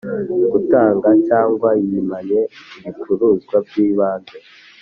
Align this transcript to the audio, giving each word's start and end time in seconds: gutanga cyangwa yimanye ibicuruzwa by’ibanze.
gutanga 0.53 1.09
cyangwa 1.27 1.69
yimanye 1.85 2.41
ibicuruzwa 2.87 3.55
by’ibanze. 3.65 4.37